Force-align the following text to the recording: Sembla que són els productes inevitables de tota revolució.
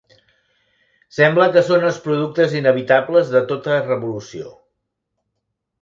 Sembla 1.17 1.45
que 1.57 1.63
són 1.67 1.85
els 1.91 2.01
productes 2.07 2.57
inevitables 2.63 3.31
de 3.37 3.45
tota 3.53 3.79
revolució. 3.95 4.59